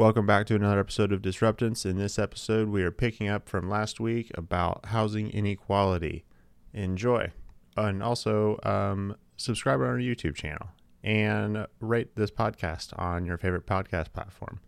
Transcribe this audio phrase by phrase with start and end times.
[0.00, 1.84] Welcome back to another episode of Disruptance.
[1.84, 6.24] In this episode, we are picking up from last week about housing inequality.
[6.72, 7.30] Enjoy.
[7.76, 10.68] And also, um, subscribe on our YouTube channel
[11.04, 14.60] and rate this podcast on your favorite podcast platform.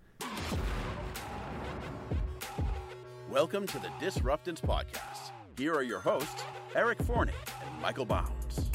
[3.31, 5.31] Welcome to the Disruptance Podcast.
[5.57, 6.45] Here are your hosts,
[6.77, 7.33] Eric Forney
[7.65, 8.71] and Michael Bounds.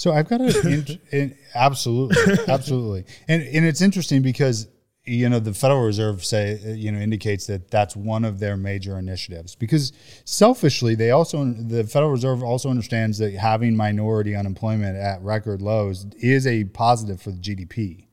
[0.00, 2.16] So I've got a in, in, absolutely,
[2.48, 4.66] absolutely, and and it's interesting because
[5.04, 8.98] you know the Federal Reserve say you know indicates that that's one of their major
[8.98, 9.92] initiatives because
[10.24, 16.06] selfishly they also the Federal Reserve also understands that having minority unemployment at record lows
[16.16, 18.06] is a positive for the GDP.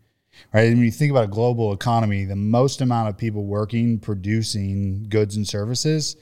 [0.53, 0.67] Right.
[0.67, 5.05] And when you think about a global economy, the most amount of people working, producing
[5.07, 6.17] goods and services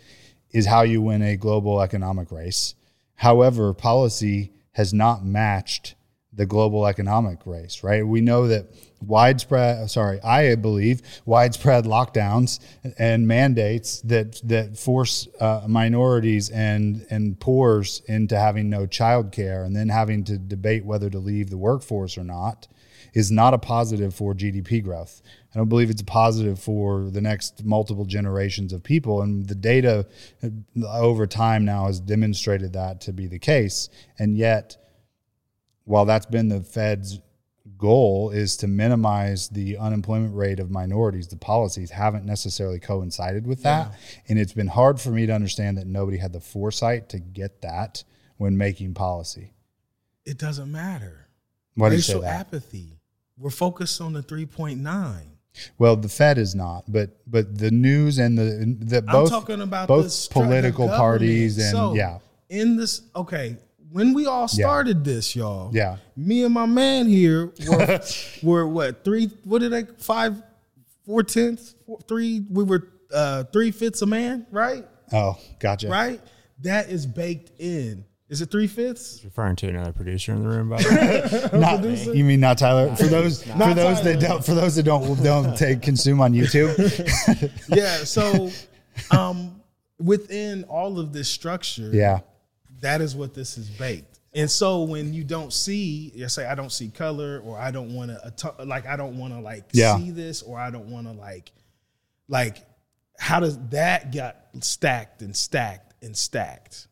[0.51, 2.75] is how you win a global economic race.
[3.15, 5.95] However, policy has not matched
[6.35, 8.05] the global economic race, right?
[8.05, 8.67] We know that
[9.01, 12.59] widespread, sorry, I believe widespread lockdowns
[12.97, 19.63] and mandates that that force uh, minorities and and poors into having no child care
[19.63, 22.67] and then having to debate whether to leave the workforce or not
[23.15, 25.21] is not a positive for GDP growth.
[25.53, 29.21] I don't believe it's a positive for the next multiple generations of people.
[29.21, 30.05] And the data
[30.43, 30.49] uh,
[30.85, 33.89] over time now has demonstrated that to be the case.
[34.19, 34.77] And yet,
[35.85, 37.19] while that's been the Fed's
[37.77, 43.63] goal is to minimize the unemployment rate of minorities, the policies haven't necessarily coincided with
[43.63, 43.91] that.
[43.91, 44.21] Yeah.
[44.27, 47.61] And it's been hard for me to understand that nobody had the foresight to get
[47.61, 48.03] that
[48.35, 49.53] when making policy.
[50.25, 51.29] It doesn't matter.
[51.75, 52.39] Why do you say that?
[52.41, 52.99] apathy.
[53.37, 55.21] We're focused on the 3.9.
[55.77, 59.61] Well, the Fed is not, but but the news and the the both I'm talking
[59.61, 62.19] about both political parties and so, yeah.
[62.49, 63.55] In this, okay,
[63.95, 65.13] when we all started yeah.
[65.13, 65.71] this, y'all.
[65.73, 65.97] Yeah.
[66.17, 68.01] Me and my man here were,
[68.43, 69.27] were what three?
[69.45, 70.41] What did I five,
[71.05, 72.45] four tenths, four, three?
[72.49, 74.85] We were uh, three fifths a man, right?
[75.13, 75.87] Oh, gotcha.
[75.87, 76.19] Right.
[76.59, 78.03] That is baked in.
[78.27, 79.23] Is it three fifths?
[79.23, 81.59] referring to another producer in the room, by the way.
[81.59, 82.95] not, you mean not Tyler?
[82.95, 84.13] For those for those Tyler.
[84.13, 86.73] that don't for those that don't don't take consume on YouTube.
[87.67, 87.97] yeah.
[87.97, 88.49] So,
[89.15, 89.61] um,
[89.99, 92.21] within all of this structure, yeah,
[92.81, 94.19] that is what this is baked.
[94.33, 97.95] And so when you don't see, you say I don't see color, or I don't
[97.95, 99.97] want to, like I don't want to like yeah.
[99.97, 101.51] see this, or I don't want to like,
[102.27, 102.57] like,
[103.17, 106.87] how does that get stacked and stacked and stacked?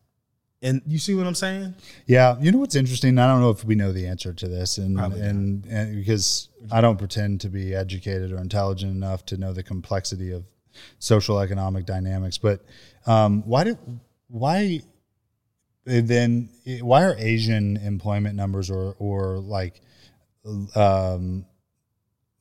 [0.64, 1.74] And you see what I'm saying?
[2.06, 2.36] Yeah.
[2.40, 3.18] You know what's interesting?
[3.18, 6.80] I don't know if we know the answer to this, and and, and because I
[6.80, 10.44] don't pretend to be educated or intelligent enough to know the complexity of
[10.98, 12.38] social economic dynamics.
[12.38, 12.64] But
[13.06, 13.78] um, why did
[14.28, 14.80] why
[15.84, 16.48] then
[16.80, 19.82] why are Asian employment numbers or or like
[20.74, 21.44] um,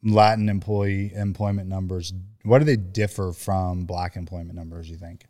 [0.01, 2.13] Latin employee employment numbers?
[2.44, 4.89] Why do they differ from Black employment numbers?
[4.89, 5.25] You think?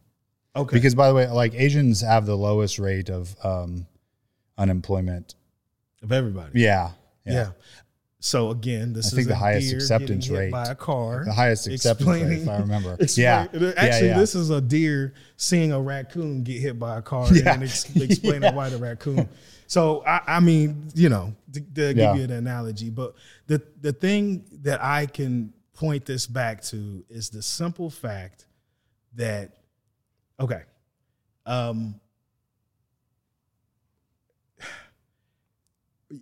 [0.55, 0.75] Okay.
[0.75, 3.87] Because by the way, like Asians have the lowest rate of um,
[4.57, 5.35] unemployment
[6.03, 6.61] of everybody.
[6.61, 6.91] Yeah,
[7.25, 7.33] yeah.
[7.33, 7.49] yeah.
[8.19, 11.25] So again, this I think the highest acceptance rate by a car.
[11.25, 12.95] The highest acceptance rate, if I remember.
[13.15, 14.17] yeah, actually, yeah, yeah.
[14.17, 18.55] this is a deer seeing a raccoon get hit by a car and ex- explaining
[18.55, 19.27] why the raccoon.
[19.67, 23.15] So I, I mean, you know, to, to give you an analogy, but
[23.47, 28.45] the the thing that I can point this back to is the simple fact
[29.15, 29.51] that
[30.39, 30.63] okay,
[31.45, 31.99] um,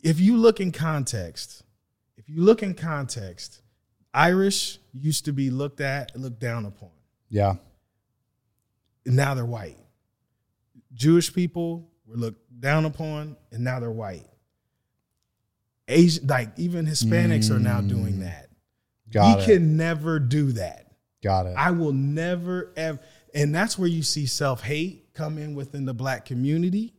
[0.04, 1.64] if you look in context
[2.22, 3.64] if you look in context,
[4.14, 6.92] Irish used to be looked at, and looked down upon.
[7.30, 7.56] Yeah.
[9.08, 9.78] And now they're white.
[10.94, 14.28] Jewish people were looked down upon, and now they're white.
[15.88, 17.56] Asian, like even Hispanics mm.
[17.56, 18.20] are now doing mm.
[18.20, 18.50] that.
[19.12, 19.46] Got we it.
[19.48, 20.92] can never do that.
[21.24, 21.56] Got it.
[21.58, 23.00] I will never ever,
[23.34, 26.94] and that's where you see self hate come in within the black community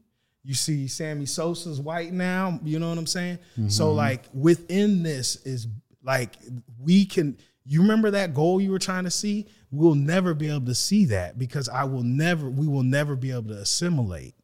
[0.45, 3.39] you see Sammy Sosa's white now, you know what I'm saying?
[3.53, 3.69] Mm-hmm.
[3.69, 5.69] So like within this is
[6.03, 6.37] like
[6.81, 9.47] we can you remember that goal you were trying to see?
[9.71, 13.31] We'll never be able to see that because I will never we will never be
[13.31, 14.35] able to assimilate.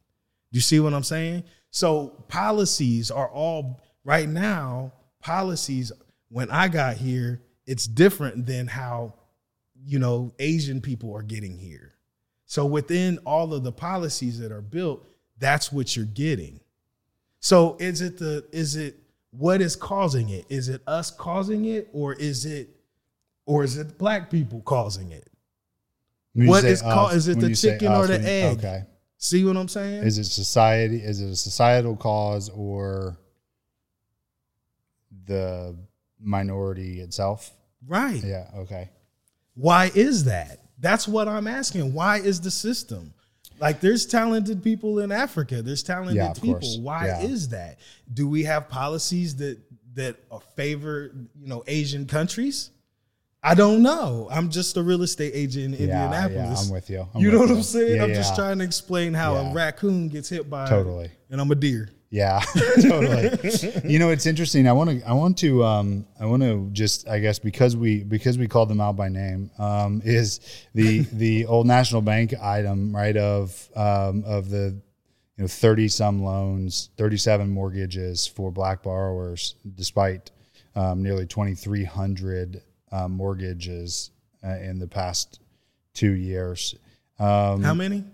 [0.52, 1.44] Do you see what I'm saying?
[1.70, 5.90] So policies are all right now, policies
[6.28, 9.14] when I got here, it's different than how
[9.84, 11.94] you know Asian people are getting here.
[12.46, 15.06] So within all of the policies that are built,
[15.38, 16.60] that's what you're getting.
[17.40, 18.96] So is it the is it
[19.30, 20.46] what is causing it?
[20.48, 22.70] Is it us causing it or is it
[23.46, 25.28] or is it black people causing it?
[26.34, 28.58] What is called is it the chicken or the egg?
[28.58, 28.82] Okay.
[29.18, 30.04] See what I'm saying?
[30.04, 33.18] Is it society is it a societal cause or
[35.28, 35.76] the
[36.18, 37.52] minority itself.
[37.86, 38.22] Right.
[38.24, 38.48] Yeah.
[38.56, 38.90] Okay.
[39.58, 40.60] Why is that?
[40.78, 41.92] That's what I'm asking.
[41.92, 43.12] Why is the system?
[43.60, 45.62] Like there's talented people in Africa.
[45.62, 46.52] There's talented Yeah, people.
[46.60, 46.78] course.
[46.80, 47.22] Why Yeah.
[47.22, 47.78] is that?
[48.14, 49.58] Do we have policies that
[49.94, 50.14] that
[50.54, 51.10] favor,
[51.40, 52.70] you know, Asian countries?
[53.42, 54.28] I don't know.
[54.30, 56.60] I'm just a real estate agent in Yeah, Indianapolis.
[56.60, 57.08] yeah, I'm with you.
[57.14, 57.56] I'm you know what you.
[57.56, 58.00] I'm saying?
[58.00, 61.10] I'm just trying to explain how a raccoon gets hit by Totally.
[61.30, 61.88] and I'm a deer.
[62.10, 62.40] Yeah,
[62.80, 63.38] totally.
[63.84, 64.66] you know, it's interesting.
[64.66, 68.02] I want to, I want to, um, I want to just, I guess, because we,
[68.02, 70.40] because we called them out by name, um, is
[70.74, 73.16] the the old National Bank item, right?
[73.16, 74.80] Of um, of the,
[75.36, 80.30] you know, thirty some loans, thirty seven mortgages for black borrowers, despite
[80.74, 84.12] um, nearly twenty three hundred uh, mortgages
[84.42, 85.40] uh, in the past
[85.92, 86.74] two years.
[87.18, 88.04] Um, How many?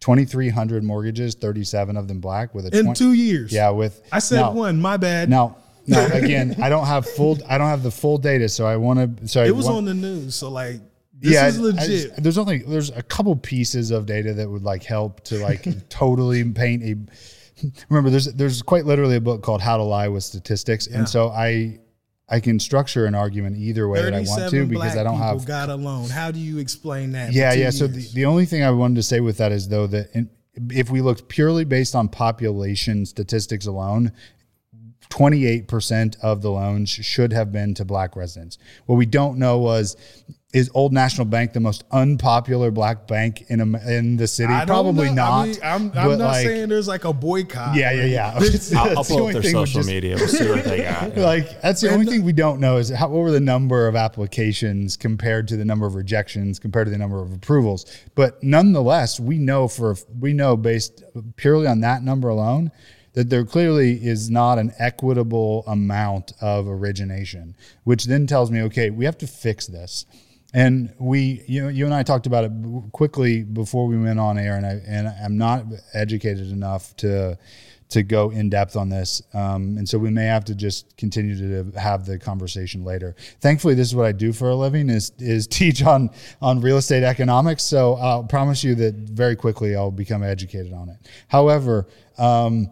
[0.00, 3.52] 2,300 mortgages, 37 of them black with a In 20 two years.
[3.52, 4.80] Yeah, with I said now, one.
[4.80, 5.28] My bad.
[5.28, 5.56] Now,
[5.86, 7.38] now again, I don't have full.
[7.48, 9.28] I don't have the full data, so I want to.
[9.28, 10.34] So I it was want, on the news.
[10.34, 10.80] So like,
[11.20, 11.86] this yeah, is legit.
[12.10, 15.66] just- there's only there's a couple pieces of data that would like help to like
[15.88, 16.94] totally paint a.
[17.88, 20.98] Remember, there's there's quite literally a book called How to Lie with Statistics, Yeah.
[20.98, 21.80] and so I
[22.28, 25.46] I can structure an argument either way that I want to because I don't have
[25.46, 26.10] got a loan.
[26.10, 27.32] How do you explain that?
[27.32, 27.70] yeah, yeah.
[27.70, 30.28] So the, the only thing I wanted to say with that is though that in,
[30.70, 34.12] if we looked purely based on population statistics alone,
[35.10, 38.58] 28% of the loans should have been to black residents.
[38.86, 39.96] What we don't know was
[40.54, 44.50] is Old National Bank the most unpopular black bank in Am- in the city?
[44.50, 45.14] I Probably know.
[45.14, 45.42] not.
[45.42, 47.76] I mean, I'm, I'm not like, saying there's like a boycott.
[47.76, 48.26] Yeah, yeah, yeah.
[48.28, 50.16] I'll, I'll That's the pull up their social just- media.
[50.16, 51.16] We'll see what they got.
[51.18, 53.94] like that's the only thing we don't know is how, what were the number of
[53.94, 57.84] applications compared to the number of rejections compared to the number of approvals
[58.14, 61.02] but nonetheless we know for we know based
[61.36, 62.70] purely on that number alone
[63.14, 67.54] that there clearly is not an equitable amount of origination
[67.84, 70.06] which then tells me okay we have to fix this
[70.54, 72.52] and we, you know, you and I talked about it
[72.92, 77.38] quickly before we went on air, and I and I'm not educated enough to
[77.90, 81.36] to go in depth on this, um, and so we may have to just continue
[81.36, 83.14] to have the conversation later.
[83.40, 86.10] Thankfully, this is what I do for a living is is teach on
[86.40, 87.62] on real estate economics.
[87.62, 90.96] So I'll promise you that very quickly I'll become educated on it.
[91.28, 91.86] However,
[92.16, 92.70] um,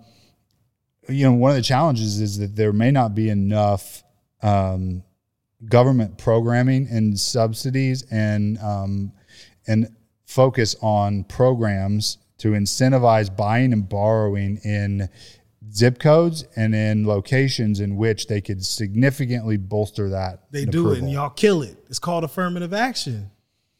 [1.10, 4.02] you know, one of the challenges is that there may not be enough.
[4.42, 5.02] Um,
[5.64, 9.12] government programming and subsidies and um,
[9.66, 9.88] and
[10.26, 15.08] focus on programs to incentivize buying and borrowing in
[15.72, 20.50] zip codes and in locations in which they could significantly bolster that.
[20.50, 21.76] they do it and y'all kill it.
[21.88, 23.30] It's called affirmative action.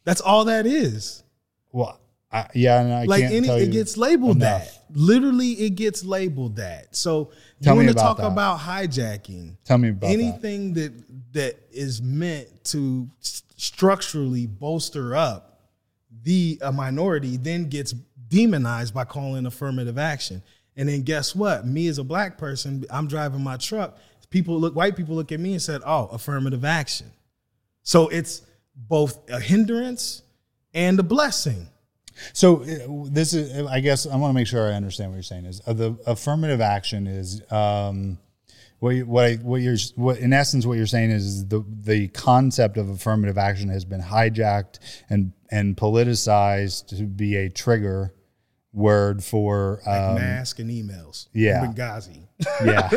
[0.03, 1.23] That's all that is.
[1.71, 1.99] Well,
[2.31, 4.65] I, yeah, and I like can't any, it gets labeled enough.
[4.65, 4.83] that.
[4.97, 6.95] Literally, it gets labeled that.
[6.95, 7.31] So
[7.61, 8.27] Tell you want to talk that.
[8.27, 9.55] about hijacking?
[9.63, 10.93] Tell me about anything that.
[11.33, 15.61] that is meant to structurally bolster up
[16.23, 17.93] the a minority then gets
[18.27, 20.41] demonized by calling affirmative action.
[20.75, 21.65] And then guess what?
[21.65, 23.97] Me as a black person, I'm driving my truck.
[24.29, 27.11] People look, white people look at me and said, "Oh, affirmative action."
[27.83, 28.41] So it's
[28.75, 30.21] both a hindrance
[30.73, 31.67] and a blessing.
[32.33, 35.23] So uh, this is, I guess, I want to make sure I understand what you're
[35.23, 35.45] saying.
[35.45, 38.17] Is uh, the affirmative action is um,
[38.79, 42.07] what you, what I, what you're what in essence what you're saying is the the
[42.09, 48.13] concept of affirmative action has been hijacked and and politicized to be a trigger
[48.73, 51.27] word for Like um, mask and emails.
[51.33, 51.65] yeah.
[51.65, 52.27] Benghazi.
[52.63, 52.89] yeah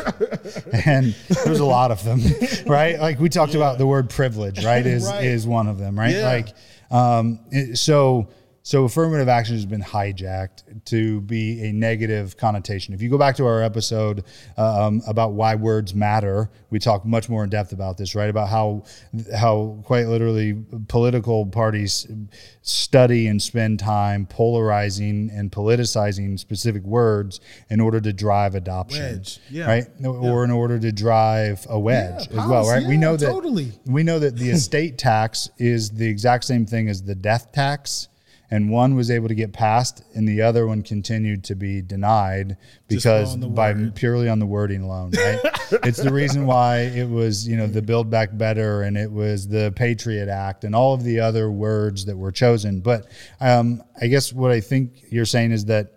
[0.85, 1.15] and
[1.47, 2.21] there's a lot of them
[2.67, 5.25] right like we talked about the word privilege right is Right.
[5.25, 6.27] is one of them right Yeah.
[6.27, 6.49] like
[6.91, 7.39] um
[7.75, 8.29] so
[8.63, 12.93] so affirmative action has been hijacked to be a negative connotation.
[12.93, 14.25] If you go back to our episode
[14.57, 18.29] um, about why words matter we talk much more in depth about this right?
[18.29, 18.85] About how
[19.35, 22.07] how quite literally political parties
[22.63, 27.41] study and spend time polarizing and politicizing specific words
[27.71, 29.67] in order to drive adoption Wedge, yeah.
[29.67, 29.87] right?
[30.05, 32.87] Or in order to drive a wedge Yeah, as well right?
[32.87, 33.73] We know that totally.
[33.87, 38.09] we know that the estate tax is the exact same thing as the death tax
[38.53, 42.57] and one was able to get passed and the other one continued to be denied
[42.89, 43.95] because by word.
[43.95, 45.39] purely on the wording alone right
[45.85, 49.47] it's the reason why it was you know the build back better and it was
[49.49, 53.07] the patriot act and all of the other words that were chosen but
[53.41, 55.93] um, i guess what i think you're saying is that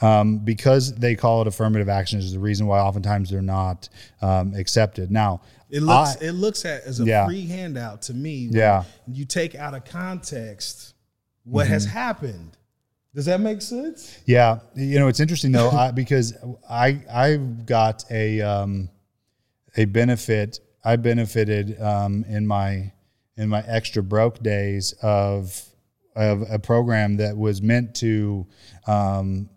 [0.00, 3.88] um, because they call it affirmative action is the reason why oftentimes they're not
[4.20, 7.26] um, accepted now It looks I- it looks at as a Yeah.
[7.26, 8.48] free handout to me.
[8.50, 8.84] Yeah.
[9.06, 10.93] You take out of context
[11.44, 11.92] what has Mm-hmm.
[11.96, 12.56] happened.
[13.14, 14.18] Does that make sense?
[14.26, 16.34] Yeah, you know it's interesting though I, because
[16.68, 18.90] I I got a um,
[19.76, 22.92] a benefit I benefited um, in my
[23.36, 25.62] in my extra broke days of
[26.16, 28.46] of a program that was meant to.
[28.86, 29.48] Um,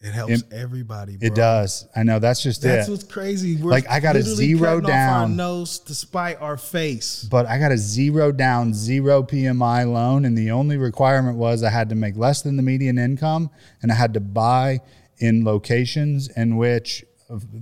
[0.00, 1.16] It helps everybody.
[1.16, 1.26] Bro.
[1.26, 1.88] it does.
[1.96, 2.90] I know that's just That's it.
[2.92, 3.56] what's crazy.
[3.56, 5.34] We're Like, I got a zero off our down.
[5.34, 7.26] nose to spite our face.
[7.28, 11.70] but I got a zero down, zero PMI loan, and the only requirement was I
[11.70, 13.50] had to make less than the median income,
[13.82, 14.80] and I had to buy
[15.18, 17.04] in locations in which,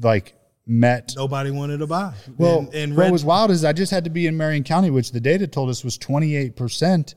[0.02, 0.35] like,
[0.66, 1.14] met.
[1.16, 2.12] Nobody wanted to buy.
[2.37, 4.90] Well, and, and what was wild is I just had to be in Marion County,
[4.90, 7.14] which the data told us was twenty eight percent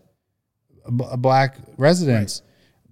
[0.88, 2.41] black residents.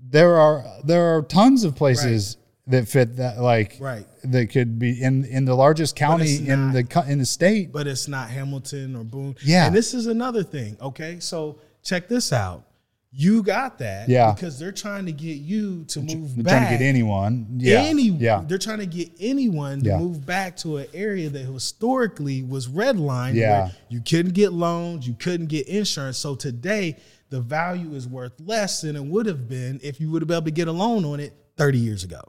[0.09, 2.37] There are there are tons of places
[2.67, 4.05] that fit that like Right.
[4.23, 6.89] that could be in in the largest county it's in not.
[6.89, 7.71] the in the state.
[7.71, 9.35] but it's not Hamilton or Boone.
[9.43, 9.67] Yeah.
[9.67, 10.77] And this is another thing.
[10.81, 11.19] Okay.
[11.19, 12.63] So check this out.
[13.11, 14.09] You got that.
[14.09, 14.33] Yeah.
[14.33, 16.67] Because they're trying to get you to move They're back.
[16.67, 17.47] trying to get anyone.
[17.57, 17.79] Yeah.
[17.79, 18.43] Any, yeah.
[18.45, 19.97] They're trying to get anyone to Yeah.
[19.97, 23.35] move back to an area that historically was redlined.
[23.35, 23.63] Yeah.
[23.63, 26.17] Where you couldn't get loans, you couldn't get insurance.
[26.17, 26.97] So today,
[27.29, 30.37] the value is worth less than it would have been if you would have been
[30.37, 32.21] able to get a loan on it 30 years ago.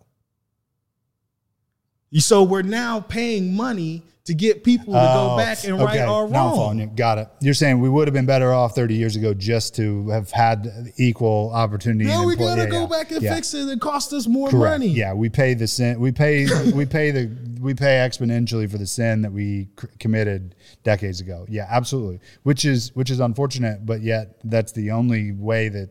[2.11, 6.01] You- So we're now paying money to get people to go Oh, back and right
[6.01, 6.91] our Now I'm following wrong.
[6.91, 6.95] you.
[6.95, 7.29] Got it.
[7.41, 10.93] You're saying we would have been better off 30 years ago just to have had
[10.99, 12.05] equal opportunity.
[12.11, 12.87] Now we gotta yeah, go yeah.
[12.87, 13.35] back and Yeah.
[13.35, 13.69] fix it.
[13.69, 14.81] It cost us more Correct.
[14.81, 14.89] money.
[14.89, 15.99] Yeah, we pay the sin.
[15.99, 16.47] We pay.
[16.73, 17.31] we pay the.
[17.59, 21.45] We pay exponentially for the sin that we c- committed decades ago.
[21.49, 22.21] Yeah, absolutely.
[22.43, 25.89] Which is which is unfortunate, but yet that's the only way that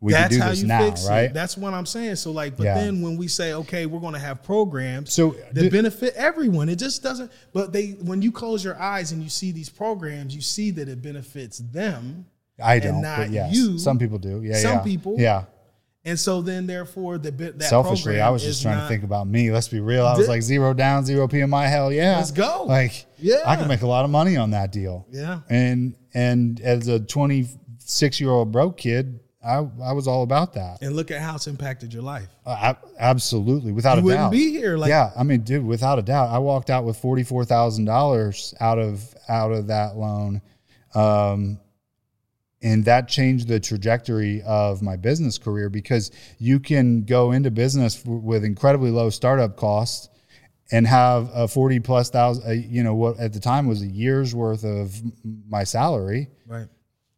[0.00, 1.22] we That's do how this you now, fix right?
[1.24, 1.34] it.
[1.34, 2.16] That's what I'm saying.
[2.16, 2.74] So like, but Yeah.
[2.74, 6.76] then when we say, okay, we're going to have programs So, that benefit everyone, it
[6.76, 7.32] just doesn't.
[7.54, 10.88] But they, when you close your eyes and you see these programs, you see that
[10.88, 12.26] it benefits them,
[12.62, 13.78] I don't, not but yes, you.
[13.78, 14.42] some people do.
[14.42, 14.82] Yeah, Some yeah.
[14.82, 15.16] people.
[15.18, 15.44] Yeah.
[16.04, 19.26] and so then therefore the bit that Selfishly, I was just trying to think about
[19.26, 19.50] me.
[19.50, 20.06] Let's be real.
[20.06, 21.66] I was like zero down, zero PMI.
[21.70, 22.64] Hell yeah, Let's go.
[22.64, 23.36] Like, Yeah.
[23.46, 25.06] I can make a lot of money on that deal.
[25.10, 25.40] Yeah.
[25.48, 30.80] and and as a 26 year old broke kid, I I was all about that.
[30.82, 32.28] And look at how it's impacted your life.
[32.46, 34.32] Uh, ab- absolutely, without You a wouldn't doubt.
[34.32, 34.76] be here.
[34.76, 37.84] Like, yeah, I mean, dude, without a doubt, I walked out with forty four thousand
[37.84, 40.40] dollars out of out of that loan,
[40.94, 41.58] um,
[42.62, 48.02] and that changed the trajectory of my business career because you can go into business
[48.02, 50.08] w- with incredibly low startup costs
[50.72, 53.86] and have a forty plus thousand, uh, you know, what at the time was a
[53.86, 54.94] year's worth of
[55.48, 56.28] my salary.
[56.46, 56.66] right.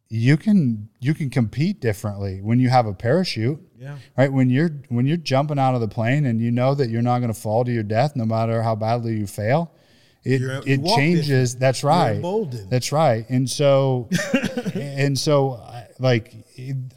[0.09, 3.97] You can you can compete differently when you have a parachute Yeah.
[4.17, 4.31] right?
[4.31, 7.19] When you're when you're jumping out of the plane and you know that you're not
[7.19, 9.71] going to fall to your death no matter how badly you fail
[10.23, 11.55] it You're- it changes.
[11.55, 12.15] that's right.
[12.15, 12.69] emboldened.
[12.69, 13.25] that's right.
[13.29, 14.09] And so
[14.75, 15.61] and so
[15.99, 16.33] like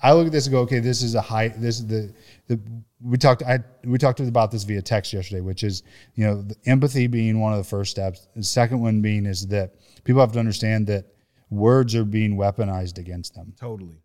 [0.02, 2.12] i look at this and go okay this is a high this is the
[2.48, 2.60] the
[3.02, 5.82] we talked i we talked about this via text yesterday which is
[6.14, 8.28] you know the empathy being one of the first steps.
[8.36, 9.74] The second one being is that
[10.04, 11.06] people have to understand that
[11.50, 13.96] words are being weaponized against them Totally.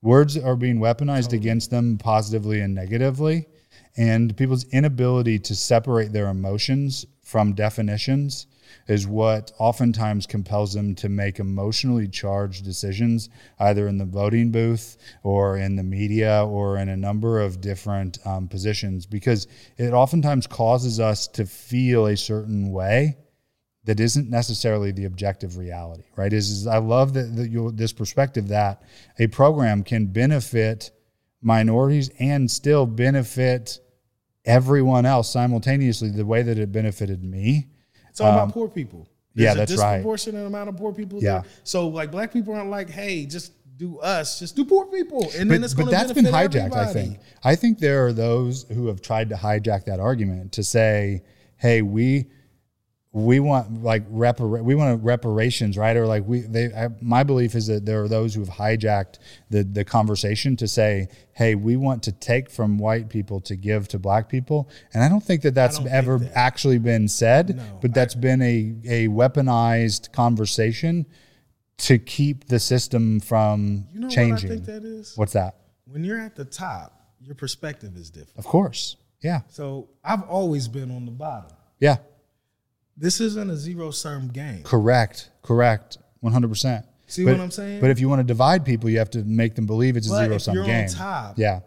[0.00, 3.46] words are being weaponized against them positively and negatively
[3.96, 8.46] and people's inability to separate their emotions from definitions
[8.88, 13.28] is what oftentimes compels them to make emotionally charged decisions
[13.60, 18.18] either in the voting booth or in the media or in a number of different
[18.26, 23.16] um, positions because it oftentimes causes us to feel a certain way
[23.84, 26.32] that isn't necessarily the objective reality, right?
[26.32, 28.82] Is, is I love that, that you this perspective that
[29.18, 30.90] a program can benefit
[31.40, 33.80] minorities and still benefit
[34.44, 37.68] everyone else simultaneously the way that it benefited me.
[38.08, 39.00] It's all about poor people.
[39.00, 39.96] Um, yeah, There's that's a right.
[39.96, 41.22] disproportionate amount of poor people.
[41.22, 41.40] Yeah.
[41.40, 41.50] there.
[41.64, 45.50] So like black people aren't like, hey, just do us, just do poor people, and
[45.50, 46.74] then it's going to that's been hijacked.
[46.74, 46.92] I everybody.
[46.92, 47.18] think.
[47.42, 51.22] I think there are those who have tried to hijack that argument to say,
[51.56, 52.26] "Hey, we
[53.14, 56.72] we want like repara- we want reparations, right?" Or like we they.
[56.72, 59.18] I, my belief is that there are those who have hijacked
[59.50, 63.86] the the conversation to say, "Hey, we want to take from white people to give
[63.88, 66.32] to black people," and I don't think that that's ever that.
[66.34, 67.56] actually been said.
[67.56, 71.04] No, but that's been a a weaponized conversation
[71.78, 74.48] to keep the system from You know changing.
[74.50, 75.16] what I think that is?
[75.16, 75.56] What's that?
[75.84, 78.38] When you're at the top, your perspective is different.
[78.38, 78.96] Of course.
[79.20, 79.40] Yeah.
[79.48, 81.50] So I've always been on the bottom.
[81.78, 81.96] Yeah.
[82.96, 84.62] This isn't a zero sum game.
[84.62, 85.30] Correct.
[85.42, 85.98] Correct.
[86.22, 86.84] 100%.
[87.06, 87.80] See But- what I'm saying?
[87.80, 90.10] But if you want to divide people, you have to make them believe it's a
[90.10, 91.60] zero if sum you're on top- Yeah.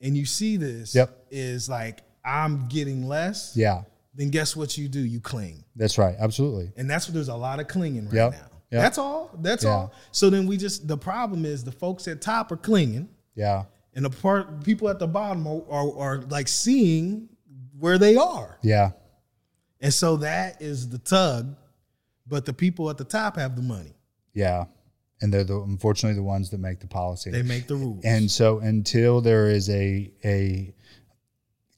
[0.00, 1.26] and you see this Yep.
[1.30, 3.82] is like I'm getting less, Yeah.
[4.14, 5.00] then guess what you do?
[5.00, 5.64] You cling.
[5.76, 6.14] That's right.
[6.18, 6.72] Absolutely.
[6.76, 8.32] And that's what there's a lot of clinging right Yep.
[8.32, 8.38] now.
[8.70, 8.82] Yep.
[8.82, 9.30] That's all.
[9.40, 9.70] That's Yeah.
[9.70, 9.92] all.
[10.12, 13.64] So then we just the problem is the folks at top are clinging, Yeah.
[13.94, 17.28] and the part people at the bottom are, are, are like seeing
[17.78, 18.90] where they are, Yeah.
[19.80, 21.56] And so that is the tug
[22.28, 23.94] but the people at the top have the money.
[24.34, 24.66] Yeah.
[25.20, 27.30] And they're the unfortunately the ones that make the policy.
[27.30, 28.04] They make the rules.
[28.04, 30.74] And so until there is a a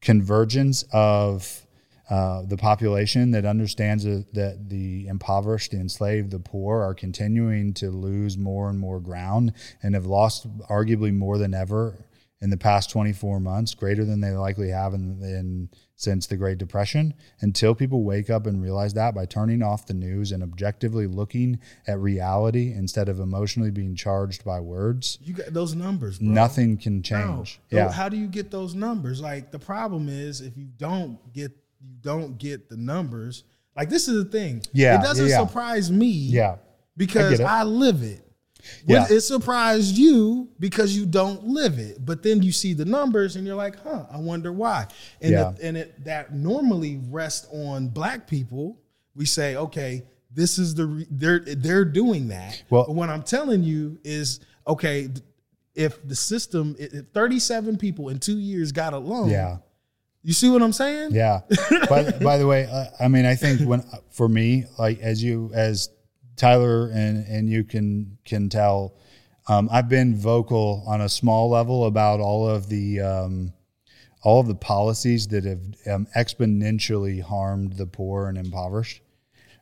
[0.02, 1.66] convergence of
[2.10, 7.72] uh, the population that understands that, that the impoverished, the enslaved, the poor are continuing
[7.74, 9.52] to lose more and more ground
[9.82, 12.04] and have lost arguably more than ever
[12.42, 16.56] in the past 24 months, greater than they likely have in, in since the Great
[16.56, 17.12] Depression.
[17.42, 21.60] Until people wake up and realize that by turning off the news and objectively looking
[21.86, 26.28] at reality instead of emotionally being charged by words, you got those numbers, bro.
[26.28, 27.60] nothing can change.
[27.70, 27.92] So Yeah.
[27.92, 29.20] How do you get those numbers?
[29.20, 33.44] Like the problem is if you don't get you don't get the numbers.
[33.76, 34.62] Like this is the thing.
[34.72, 36.10] Yeah, It doesn't yeah, surprise me.
[36.10, 36.56] Yeah.
[36.96, 37.44] Because it.
[37.44, 38.22] I, live it.
[38.86, 39.06] Yeah.
[39.10, 42.04] It surprised you because you don't live it.
[42.04, 44.86] But then you see the numbers and you're like, huh, I wonder why.
[45.20, 45.50] And Yeah.
[45.52, 48.78] it, and it that normally rests on black people.
[49.14, 52.62] We say, okay, this is the re- they're they're doing that.
[52.70, 55.08] Well- but what I'm telling you is, okay,
[55.74, 59.58] if the system, if 37 people in two years got a loan, Yeah.
[60.22, 61.12] you see what I'm saying?
[61.12, 61.40] Yeah.
[61.88, 65.50] by, by the way, uh, I mean, I think when for me, like as you
[65.54, 65.88] as
[66.40, 68.94] Tyler and and you can can tell,
[69.46, 73.52] um, I've been vocal on a small level about all of the um,
[74.22, 79.02] all of the policies that have um, exponentially harmed the poor and impoverished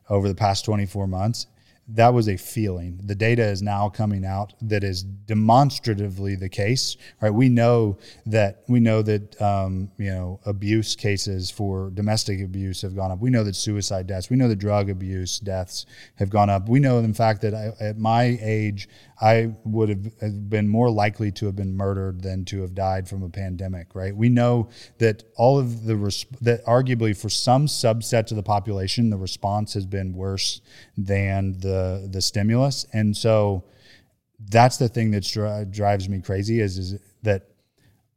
[0.09, 1.47] over the past 24 months.
[1.93, 2.99] That was a feeling.
[3.03, 6.97] The data is now coming out that is demonstratively the case.
[7.21, 7.33] Right?
[7.33, 12.95] We know that we know that um, you know abuse cases for domestic abuse have
[12.95, 13.19] gone up.
[13.19, 14.29] We know that suicide deaths.
[14.29, 16.69] We know that drug abuse deaths have gone up.
[16.69, 18.87] We know, in fact, that I, at my age,
[19.21, 19.89] I would
[20.21, 23.93] have been more likely to have been murdered than to have died from a pandemic.
[23.93, 24.15] Right?
[24.15, 25.95] We know that all of the
[26.41, 30.61] that arguably for some subsets of the population, the response has been worse
[30.97, 33.65] than the the stimulus, and so
[34.49, 37.49] that's the thing that dri- drives me crazy is is that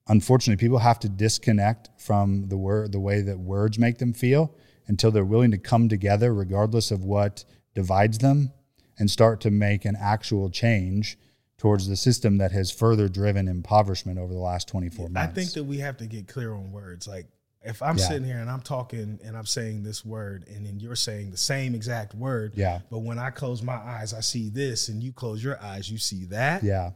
[0.09, 4.55] unfortunately people have to disconnect from the word the way that words make them feel
[4.87, 8.53] until they're willing to come together regardless of what divides them
[8.99, 11.19] and start to make an actual change
[11.59, 15.31] towards the system that has further driven impoverishment over the last 24 months.
[15.31, 17.07] I think that we have to get clear on words.
[17.07, 17.27] Like
[17.65, 18.09] if I'm Yeah.
[18.09, 21.37] sitting here and I'm talking and I'm saying this word and then you're saying the
[21.37, 22.55] same exact word.
[22.57, 22.81] Yeah.
[22.91, 25.99] But when I close my eyes, I see this and you close your eyes, you
[25.99, 26.65] see that.
[26.65, 26.91] yeah.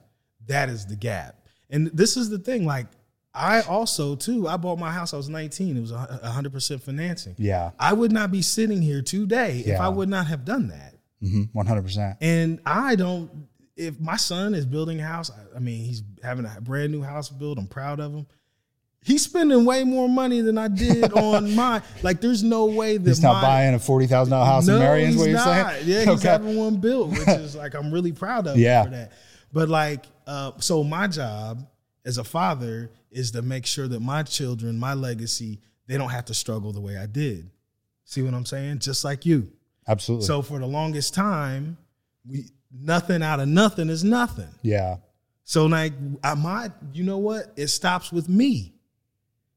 [0.46, 1.37] That is the gap.
[1.70, 2.64] And this is the thing.
[2.66, 2.87] Like
[3.35, 5.12] I also too, I bought my house.
[5.12, 5.76] I was 19.
[5.76, 7.35] It was a a hundred percent financing.
[7.38, 7.70] Yeah.
[7.78, 10.94] I would not be sitting here today if I would not have done that.
[11.20, 12.16] Hmm 100%.
[12.20, 13.31] And I don't.
[13.76, 17.02] If my son is building a house, I- I mean, he's having a brand new
[17.02, 17.59] house built.
[17.59, 18.26] I'm proud of him.
[19.05, 21.83] He's spending way more money than I did on mine.
[22.02, 25.16] Like, there's no way that He's not my- buying a $40,000 house in Marion, is
[25.16, 25.72] what you're not.
[25.72, 25.87] saying?
[25.88, 26.29] Yeah, he's Okay.
[26.29, 28.81] having one built, which is like I'm really proud of Yeah.
[28.83, 29.12] him for that.
[29.52, 31.64] But like, uh, so my job
[32.05, 36.24] as a father is to make sure that my children, my legacy, they don't have
[36.26, 37.48] to struggle the way I did.
[38.05, 38.81] See what I'm saying?
[38.81, 39.52] Just like you.
[39.88, 40.27] Absolutely.
[40.27, 41.77] So for the longest time,
[42.29, 44.51] we nothing out of nothing is nothing.
[44.62, 44.96] yeah.
[45.44, 45.92] So like
[46.25, 47.53] I might, you know what?
[47.57, 48.75] It stops with me.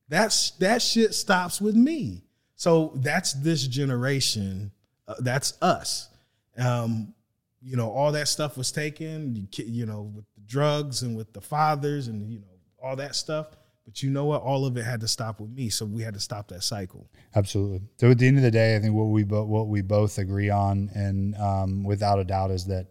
[0.08, 2.24] That's that shit stops with me.
[2.56, 4.72] So that's this generation.
[5.08, 6.10] Uh, that's us.
[6.58, 7.14] Um,
[7.62, 9.36] you know, all that stuff was taken.
[9.36, 12.46] You, you know, with the drugs and with the fathers and you know
[12.84, 13.48] all that stuff.
[13.90, 14.44] But you know what?
[14.44, 15.70] All of it had to stop with me.
[15.70, 17.10] So we had to stop that cycle.
[17.36, 17.82] Absolutely.
[17.98, 20.20] So at the end of the day, I think what we bo- what we both
[20.20, 22.86] agree on, and um, without a doubt, is that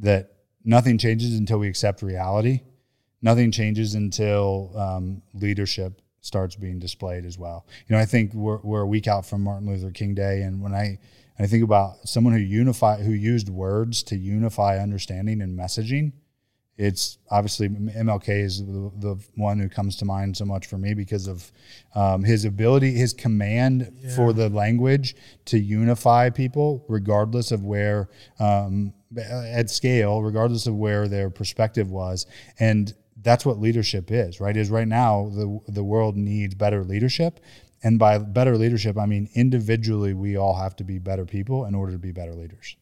[0.00, 2.60] that nothing changes until we accept reality.
[3.22, 7.66] Nothing changes until um, leadership starts being displayed as well.
[7.88, 10.60] You know, I think we're, we're a week out from Martin Luther King Day, and
[10.60, 10.98] when I
[11.38, 16.12] I think about someone who unify who used words to unify understanding and messaging,
[16.76, 20.92] it's obviously MLK is the, the one who comes to mind so much for me
[20.92, 21.52] because of
[21.94, 25.14] um, his ability, his command for the language
[25.46, 28.08] to unify people, regardless of where,
[28.40, 32.26] um, at scale, regardless of where their perspective was,
[32.58, 34.56] and that's what leadership is, right?
[34.56, 37.38] Is right now the the world needs better leadership,
[37.84, 41.74] and by better leadership, I mean individually we all have to be better people in
[41.76, 42.76] order to be better leaders.